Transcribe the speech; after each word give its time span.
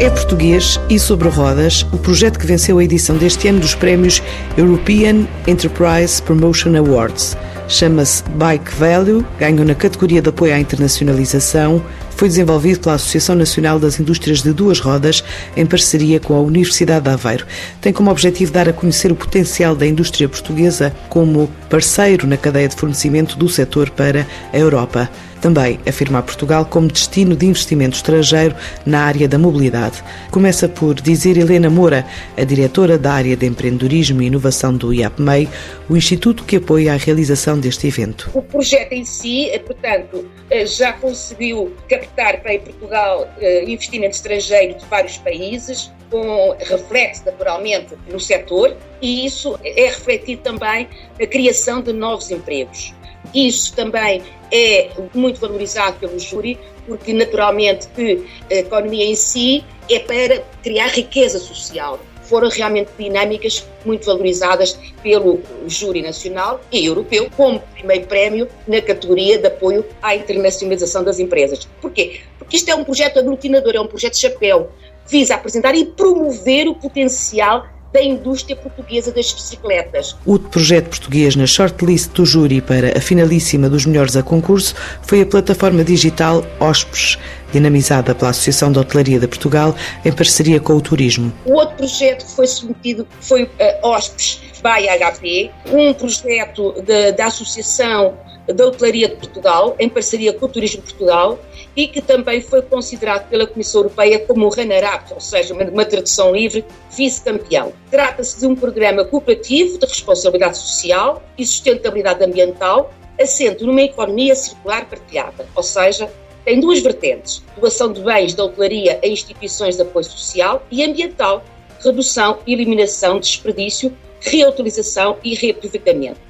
É 0.00 0.08
português 0.08 0.80
e 0.88 0.98
sobre 0.98 1.28
rodas 1.28 1.82
o 1.92 1.98
projeto 1.98 2.38
que 2.38 2.46
venceu 2.46 2.78
a 2.78 2.84
edição 2.84 3.18
deste 3.18 3.48
ano 3.48 3.60
dos 3.60 3.74
prémios 3.74 4.22
European 4.56 5.26
Enterprise 5.46 6.22
Promotion 6.22 6.74
Awards. 6.74 7.36
Chama-se 7.68 8.24
Bike 8.30 8.74
Value, 8.76 9.22
ganhou 9.38 9.62
na 9.62 9.74
categoria 9.74 10.22
de 10.22 10.30
apoio 10.30 10.54
à 10.54 10.58
internacionalização 10.58 11.84
foi 12.20 12.28
desenvolvido 12.28 12.80
pela 12.80 12.96
Associação 12.96 13.34
Nacional 13.34 13.78
das 13.78 13.98
Indústrias 13.98 14.42
de 14.42 14.52
Duas 14.52 14.78
Rodas, 14.78 15.24
em 15.56 15.64
parceria 15.64 16.20
com 16.20 16.34
a 16.34 16.40
Universidade 16.40 17.04
de 17.04 17.08
Aveiro. 17.08 17.46
Tem 17.80 17.94
como 17.94 18.10
objetivo 18.10 18.52
dar 18.52 18.68
a 18.68 18.74
conhecer 18.74 19.10
o 19.10 19.14
potencial 19.16 19.74
da 19.74 19.86
indústria 19.86 20.28
portuguesa 20.28 20.94
como 21.08 21.50
parceiro 21.70 22.26
na 22.26 22.36
cadeia 22.36 22.68
de 22.68 22.76
fornecimento 22.76 23.38
do 23.38 23.48
setor 23.48 23.88
para 23.88 24.26
a 24.52 24.58
Europa. 24.58 25.08
Também 25.40 25.80
afirmar 25.86 26.22
Portugal 26.22 26.66
como 26.66 26.88
destino 26.88 27.34
de 27.34 27.46
investimento 27.46 27.96
estrangeiro 27.96 28.54
na 28.84 29.02
área 29.04 29.26
da 29.26 29.38
mobilidade. 29.38 30.02
Começa 30.30 30.68
por 30.68 30.94
dizer 30.94 31.36
Helena 31.36 31.70
Moura, 31.70 32.06
a 32.36 32.44
diretora 32.44 32.98
da 32.98 33.12
área 33.12 33.36
de 33.36 33.46
empreendedorismo 33.46 34.20
e 34.20 34.26
inovação 34.26 34.74
do 34.76 34.92
IAPMEI, 34.92 35.48
o 35.88 35.96
instituto 35.96 36.44
que 36.44 36.56
apoia 36.56 36.92
a 36.92 36.96
realização 36.96 37.58
deste 37.58 37.86
evento. 37.86 38.30
O 38.34 38.42
projeto 38.42 38.92
em 38.92 39.04
si, 39.04 39.48
eh, 39.48 39.58
portanto, 39.58 40.28
eh, 40.50 40.66
já 40.66 40.92
conseguiu 40.92 41.74
captar 41.88 42.42
para 42.42 42.58
Portugal 42.58 43.28
eh, 43.40 43.64
investimento 43.64 44.16
estrangeiro 44.16 44.78
de 44.78 44.84
vários 44.86 45.16
países, 45.18 45.90
com 46.10 46.56
reflexo 46.58 47.24
naturalmente 47.24 47.94
no 48.10 48.18
setor, 48.20 48.76
e 49.00 49.24
isso 49.24 49.58
é 49.64 49.86
refletido 49.86 50.42
também 50.42 50.88
na 51.18 51.26
criação 51.26 51.80
de 51.80 51.92
novos 51.92 52.30
empregos. 52.30 52.92
Isso 53.32 53.74
também 53.74 54.22
é 54.52 54.90
muito 55.14 55.40
valorizado 55.40 55.98
pelo 55.98 56.18
júri, 56.18 56.58
porque 56.86 57.12
naturalmente 57.12 57.88
que 57.88 58.24
a 58.50 58.54
economia 58.54 59.04
em 59.04 59.14
si 59.14 59.64
é 59.90 59.98
para 59.98 60.40
criar 60.62 60.88
riqueza 60.88 61.38
social. 61.38 62.00
Foram 62.22 62.48
realmente 62.48 62.90
dinâmicas 62.96 63.66
muito 63.84 64.06
valorizadas 64.06 64.78
pelo 65.02 65.40
júri 65.66 66.00
nacional 66.00 66.60
e 66.70 66.86
europeu 66.86 67.28
como 67.36 67.60
primeiro 67.74 68.06
prémio 68.06 68.48
na 68.68 68.80
categoria 68.80 69.38
de 69.38 69.48
apoio 69.48 69.84
à 70.00 70.14
internacionalização 70.14 71.02
das 71.02 71.18
empresas. 71.18 71.68
Porquê? 71.80 72.20
Porque 72.38 72.56
isto 72.56 72.70
é 72.70 72.74
um 72.74 72.84
projeto 72.84 73.18
aglutinador, 73.18 73.74
é 73.74 73.80
um 73.80 73.86
projeto 73.86 74.16
chapéu, 74.16 74.70
visa 75.08 75.34
apresentar 75.34 75.74
e 75.74 75.86
promover 75.86 76.68
o 76.68 76.74
potencial 76.74 77.66
da 77.92 78.02
indústria 78.02 78.56
portuguesa 78.56 79.12
das 79.12 79.32
bicicletas. 79.32 80.16
O 80.24 80.38
projeto 80.38 80.90
português 80.90 81.36
na 81.36 81.46
shortlist 81.46 82.12
do 82.12 82.24
júri 82.24 82.60
para 82.60 82.96
a 82.96 83.00
finalíssima 83.00 83.68
dos 83.68 83.86
melhores 83.86 84.16
a 84.16 84.22
concurso 84.22 84.74
foi 85.02 85.22
a 85.22 85.26
plataforma 85.26 85.82
digital 85.82 86.44
OSPES, 86.60 87.18
dinamizada 87.52 88.14
pela 88.14 88.30
Associação 88.30 88.70
de 88.70 88.78
Hotelaria 88.78 89.18
de 89.18 89.26
Portugal 89.26 89.74
em 90.04 90.12
parceria 90.12 90.60
com 90.60 90.74
o 90.74 90.80
turismo. 90.80 91.32
O 91.44 91.54
outro 91.54 91.76
projeto 91.76 92.24
que 92.24 92.32
foi 92.32 92.46
submetido 92.46 93.06
foi 93.20 93.44
uh, 93.44 93.48
OSPES 93.82 94.40
by 94.62 94.86
HP, 94.88 95.50
um 95.72 95.92
projeto 95.94 96.74
da 97.16 97.26
Associação 97.26 98.14
da 98.52 98.66
Hotelaria 98.66 99.08
de 99.08 99.16
Portugal, 99.16 99.76
em 99.78 99.88
parceria 99.88 100.32
com 100.32 100.46
o 100.46 100.48
Turismo 100.48 100.82
Portugal, 100.82 101.38
e 101.76 101.86
que 101.86 102.00
também 102.00 102.40
foi 102.40 102.62
considerado 102.62 103.28
pela 103.28 103.46
Comissão 103.46 103.82
Europeia 103.82 104.18
como 104.20 104.46
o 104.46 104.48
runner-up, 104.48 105.12
ou 105.12 105.20
seja, 105.20 105.54
uma, 105.54 105.84
tradução 105.84 106.32
livre, 106.32 106.64
vice-campeão. 106.96 107.72
Trata-se 107.90 108.40
de 108.40 108.46
um 108.46 108.54
programa 108.54 109.04
cooperativo 109.04 109.78
de 109.78 109.86
responsabilidade 109.86 110.58
social 110.58 111.22
e 111.38 111.46
sustentabilidade 111.46 112.24
ambiental, 112.24 112.92
assento 113.20 113.66
numa 113.66 113.82
economia 113.82 114.34
circular 114.34 114.86
partilhada, 114.86 115.46
ou 115.54 115.62
seja, 115.62 116.10
tem 116.44 116.58
duas 116.58 116.80
vertentes: 116.80 117.42
doação 117.58 117.92
de 117.92 118.00
bens 118.00 118.34
da 118.34 118.44
hotelaria 118.44 118.98
a 119.02 119.06
instituições 119.06 119.76
de 119.76 119.82
apoio 119.82 120.04
social 120.04 120.64
e 120.70 120.82
ambiental, 120.82 121.44
redução 121.84 122.38
e 122.46 122.52
eliminação 122.52 123.20
de 123.20 123.26
desperdício, 123.26 123.96
reutilização 124.20 125.16
e 125.22 125.34
reaproveitamento. 125.34 126.20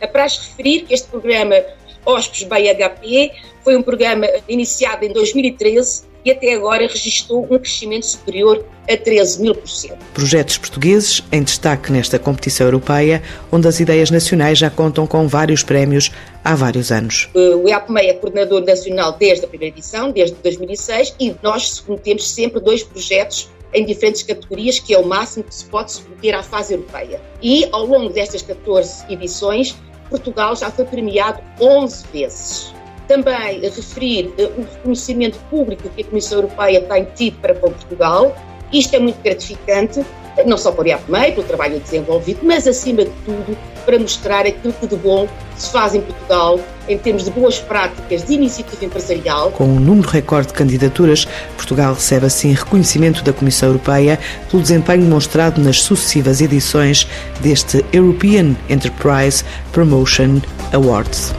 Apraz 0.00 0.38
referir 0.38 0.82
que 0.82 0.94
este 0.94 1.08
programa 1.08 1.56
Hóspedes 2.04 2.48
BHP 2.48 3.32
foi 3.62 3.76
um 3.76 3.82
programa 3.82 4.26
iniciado 4.48 5.04
em 5.04 5.12
2013 5.12 6.10
e 6.24 6.30
até 6.30 6.54
agora 6.54 6.86
registrou 6.86 7.46
um 7.50 7.58
crescimento 7.58 8.06
superior 8.06 8.64
a 8.88 8.96
13 8.96 9.40
mil 9.40 9.54
por 9.54 9.68
cento. 9.68 9.98
Projetos 10.12 10.58
portugueses 10.58 11.22
em 11.32 11.42
destaque 11.42 11.92
nesta 11.92 12.18
competição 12.18 12.66
europeia, 12.66 13.22
onde 13.50 13.68
as 13.68 13.80
ideias 13.80 14.10
nacionais 14.10 14.58
já 14.58 14.68
contam 14.68 15.06
com 15.06 15.26
vários 15.26 15.62
prémios 15.62 16.10
há 16.44 16.54
vários 16.54 16.90
anos. 16.90 17.28
O 17.34 17.68
IAPMEI 17.68 18.10
é 18.10 18.14
coordenador 18.14 18.64
nacional 18.64 19.16
desde 19.18 19.44
a 19.44 19.48
primeira 19.48 19.74
edição, 19.74 20.10
desde 20.10 20.36
2006, 20.36 21.14
e 21.18 21.34
nós 21.42 21.68
submetemos 21.68 22.30
sempre 22.30 22.60
dois 22.60 22.82
projetos 22.82 23.48
em 23.72 23.84
diferentes 23.84 24.22
categorias, 24.22 24.78
que 24.78 24.92
é 24.92 24.98
o 24.98 25.06
máximo 25.06 25.44
que 25.44 25.54
se 25.54 25.64
pode 25.66 25.92
submeter 25.92 26.36
à 26.36 26.42
fase 26.42 26.74
europeia. 26.74 27.20
E 27.40 27.68
ao 27.70 27.86
longo 27.86 28.12
destas 28.12 28.42
14 28.42 29.04
edições, 29.08 29.76
Portugal 30.10 30.54
já 30.56 30.70
foi 30.70 30.84
premiado 30.84 31.40
11 31.60 32.06
vezes. 32.12 32.74
Também 33.08 33.60
referir 33.60 34.32
eh, 34.36 34.44
o 34.44 34.62
reconhecimento 34.62 35.38
público 35.48 35.88
que 35.88 36.02
a 36.02 36.04
Comissão 36.04 36.38
Europeia 36.38 36.82
tem 36.82 37.04
tido 37.14 37.40
para 37.40 37.54
Portugal. 37.54 38.36
Isto 38.72 38.96
é 38.96 38.98
muito 38.98 39.20
gratificante, 39.22 40.04
não 40.46 40.56
só 40.56 40.72
para 40.72 40.84
o 40.84 40.88
IAPMEI, 40.88 41.32
pelo 41.32 41.46
trabalho 41.46 41.80
desenvolvido, 41.80 42.40
mas 42.42 42.66
acima 42.66 43.04
de 43.04 43.10
tudo 43.24 43.56
para 43.84 43.98
mostrar 43.98 44.46
aquilo 44.46 44.72
que 44.74 44.86
de 44.86 44.96
bom 44.96 45.28
se 45.56 45.70
faz 45.70 45.94
em 45.94 46.00
Portugal 46.00 46.60
em 46.88 46.98
termos 46.98 47.24
de 47.24 47.30
boas 47.30 47.58
práticas 47.58 48.24
de 48.24 48.34
iniciativa 48.34 48.84
empresarial. 48.84 49.50
Com 49.52 49.64
um 49.64 49.80
número 49.80 50.08
recorde 50.08 50.48
de 50.48 50.54
candidaturas, 50.54 51.26
Portugal 51.56 51.94
recebe 51.94 52.26
assim 52.26 52.52
reconhecimento 52.52 53.22
da 53.22 53.32
Comissão 53.32 53.70
Europeia 53.70 54.18
pelo 54.50 54.62
desempenho 54.62 55.02
demonstrado 55.02 55.60
nas 55.60 55.82
sucessivas 55.82 56.40
edições 56.40 57.06
deste 57.40 57.84
European 57.92 58.56
Enterprise 58.68 59.44
Promotion 59.72 60.40
Awards. 60.72 61.32